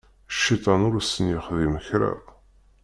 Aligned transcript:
Cciṭan 0.35 0.81
ur 0.87 0.95
sen-yexdim 1.03 1.73
kra. 1.85 2.11